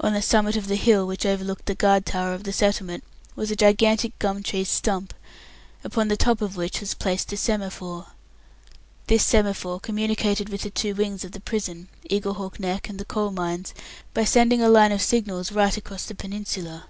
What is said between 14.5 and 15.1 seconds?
a line of